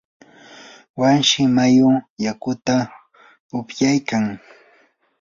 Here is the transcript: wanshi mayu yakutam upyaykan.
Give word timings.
wanshi 0.99 1.41
mayu 1.55 1.89
yakutam 2.23 2.81
upyaykan. 3.59 4.25